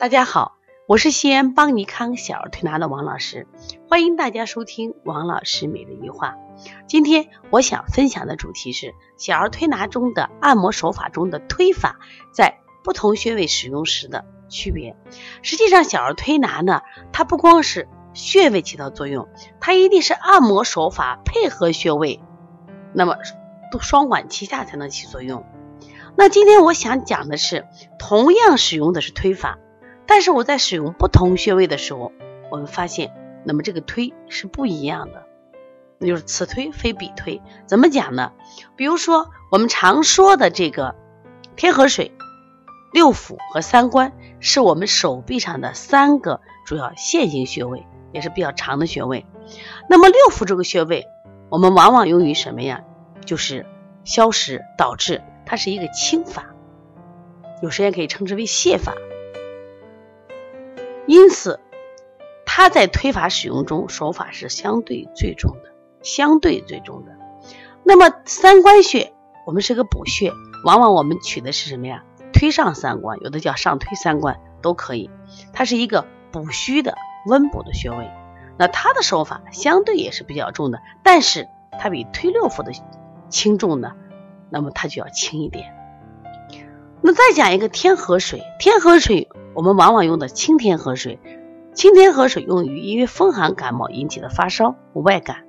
[0.00, 3.46] 大家好，我是西安邦尼康小儿推拿的王老师，
[3.86, 6.36] 欢迎大家收听王老师每日一话。
[6.88, 11.98] 今天我想分享的主题是小儿推拿中的按摩手法中的推法
[12.32, 14.96] 在不同穴位使用时的区别。
[15.42, 16.80] 实际上，小儿推拿呢，
[17.12, 19.28] 它不光是穴位起到作用，
[19.60, 22.22] 它一定是按摩手法配合穴位，
[22.94, 23.18] 那么
[23.70, 25.44] 都双管齐下才能起作用。
[26.16, 27.66] 那今天我想讲的是，
[27.98, 29.58] 同样使用的是推法。
[30.10, 32.10] 但是我在使用不同穴位的时候，
[32.50, 33.14] 我们发现，
[33.44, 35.22] 那么这个推是不一样的，
[35.98, 37.40] 那就是此推非彼推。
[37.66, 38.32] 怎么讲呢？
[38.74, 40.96] 比如说我们常说的这个
[41.54, 42.10] 天河水、
[42.92, 49.24] 六腑和三关，是我们手臂上的三个主要线性穴位，也是比较长的穴位。
[49.88, 51.06] 那么六腑这个穴位，
[51.50, 52.82] 我们往往用于什么呀？
[53.24, 53.64] 就是
[54.02, 56.46] 消食导滞，它是一个清法，
[57.62, 58.92] 有时间可以称之为泻法。
[61.06, 61.60] 因此，
[62.46, 67.12] 它在推法使用中手法是相对最重的，相对最重的。
[67.82, 69.12] 那么三关穴，
[69.46, 70.32] 我们是个补穴，
[70.64, 72.04] 往往我们取的是什么呀？
[72.32, 75.10] 推上三关，有的叫上推三关都可以。
[75.52, 78.10] 它是一个补虚的、温补的穴位。
[78.56, 82.72] 那它的手法相对也是比较重的，但是它比推六腑的
[83.30, 83.92] 轻重呢，
[84.50, 85.74] 那么它就要轻一点。
[87.02, 89.28] 那再讲一个天河水，天河水。
[89.52, 91.18] 我们往往用的清天河水，
[91.74, 95.44] 清天河水用于因为风寒感冒引起的发烧、外感，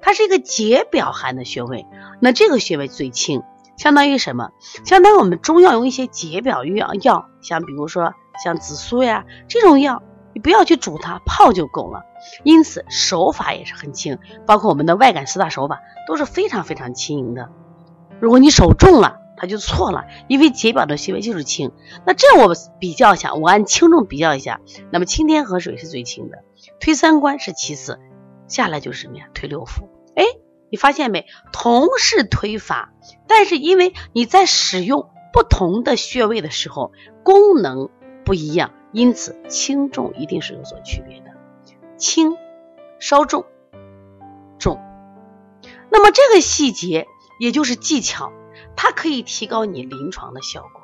[0.00, 1.84] 它是一个解表寒的穴位。
[2.20, 3.42] 那这个穴位最轻，
[3.76, 4.50] 相当于什么？
[4.84, 12.02] 相当于我们中药用一些解表药药，像比如说像紫苏呀这种药，你不要去煮它，泡就够了。
[12.44, 17.48] 因此手法也是很轻，包括我们的外感四大手法都是非常非常轻盈的。
[18.20, 21.72] 如果你手重了，它就错了，因为解表的穴位就是轻。
[22.06, 24.60] 那这我比较一下，我按轻重比较一下，
[24.92, 26.44] 那么清天河水是最轻的，
[26.78, 27.98] 推三关是其次，
[28.48, 29.28] 下来就是什么呀？
[29.32, 29.88] 推六腑。
[30.14, 30.24] 哎，
[30.70, 31.24] 你发现没？
[31.54, 32.92] 同是推法，
[33.26, 36.92] 但是因为你在使用不同的穴位的时候，
[37.24, 37.88] 功能
[38.26, 41.30] 不一样，因此轻重一定是有所区别的。
[41.96, 42.36] 轻
[42.98, 43.46] 稍重，
[44.58, 44.78] 重。
[45.90, 47.06] 那么这个细节
[47.38, 48.32] 也就是技巧。
[48.82, 50.80] 它可以提高你临床的效果，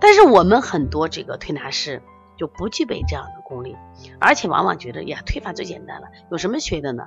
[0.00, 2.02] 但是我们很多这个推拿师
[2.36, 3.76] 就不具备这样的功力，
[4.18, 7.04] 而且往往觉得呀，推法最简单了，有什么学的呢？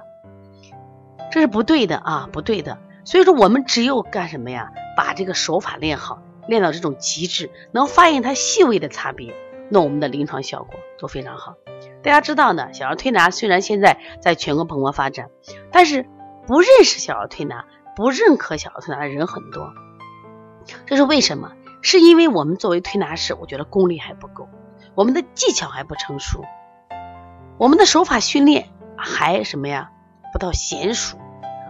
[1.29, 2.77] 这是不对的啊，不对的。
[3.03, 4.71] 所以说，我们只有干什么呀？
[4.95, 9.35] 把这个手法练好，练到这种极致，能发现它细微的差别，
[9.69, 11.55] 那我们的临床效果都非常好。
[12.01, 15.29] 大家知道呢，小儿推拿虽然现在在全国蓬勃发展，
[15.69, 16.05] 但是
[16.47, 17.65] 不认识小儿推拿、
[17.97, 19.73] 不认可小儿推拿的人很多。
[20.85, 21.51] 这是为什么？
[21.81, 24.49] 是因为我们作为推拿师，我觉得功力还不够，
[24.95, 26.43] 我们的技巧还不成熟，
[27.57, 29.91] 我们的手法训练还什么呀？
[30.33, 31.17] 不到娴熟。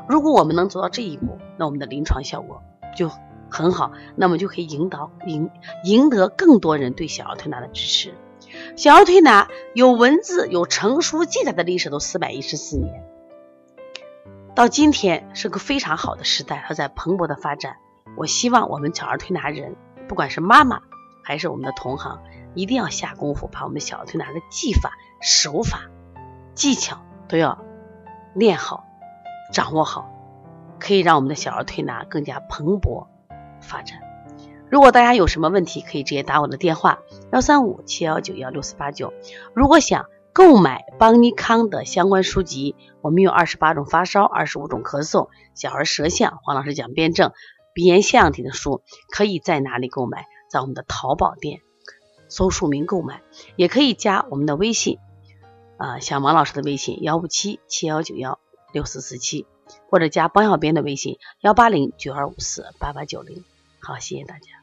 [0.08, 2.64] 如果我们能做到这一步，那我们的临床效果
[2.96, 3.12] 就
[3.50, 5.52] 很好，那么就可以引导赢
[5.84, 8.14] 赢得更多人对小儿推拿的支持。
[8.78, 13.04] 小儿推拿有文字有成书记载的历史都四百一十四年，
[14.56, 17.76] 到今天是个非常好的时代，它在蓬勃的发展。
[18.16, 19.76] 我希望我们小儿推拿人，
[20.08, 20.82] 不管是妈妈
[21.24, 22.20] 还是我们的同行，
[22.56, 24.92] 一定要下功夫，把我们小儿推拿的技法、
[25.22, 25.82] 手法、
[26.56, 27.64] 技巧都要
[28.34, 28.86] 练好、
[29.54, 30.10] 掌握好，
[30.80, 33.08] 可以让我们的小儿推拿更加蓬勃
[33.62, 34.00] 发展。
[34.70, 37.00] 如果大家有什么问题，可以直接打我的电话
[37.32, 39.14] 幺三五七幺九幺六四八九。
[39.54, 47.32] 如果想购买邦尼康的相关书籍，我们有二十八种发烧、二十五种咳嗽、小儿舌象，黄老师讲辩证。
[47.78, 50.26] 鼻炎腺样体的书可以在哪里购买？
[50.50, 51.62] 在我们的淘宝店
[52.28, 53.22] 搜书名购买，
[53.56, 54.98] 也可以加我们的微信
[55.78, 58.40] 啊，小王老师的微信幺五七七幺九幺
[58.74, 59.46] 六四四七，
[59.92, 63.44] 或者加帮小编的微信幺八零九二五四八八九零。
[63.80, 64.57] 好，谢谢大家。